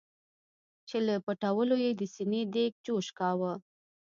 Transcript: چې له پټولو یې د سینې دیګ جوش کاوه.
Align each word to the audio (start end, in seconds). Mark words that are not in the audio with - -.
چې 0.87 0.97
له 1.07 1.15
پټولو 1.25 1.75
یې 1.83 1.91
د 1.95 2.01
سینې 2.13 2.41
دیګ 2.53 2.73
جوش 2.85 3.07
کاوه. 3.19 3.53